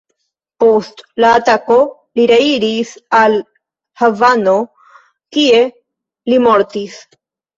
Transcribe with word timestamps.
Post 0.61 1.03
la 1.23 1.29
atako, 1.39 1.75
li 2.19 2.23
reiris 2.31 2.93
al 3.19 3.35
Havano, 4.03 4.55
kie 5.37 5.63
li 6.33 6.41
mortis. 6.47 6.99